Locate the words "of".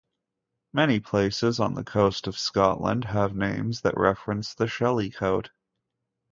2.25-2.35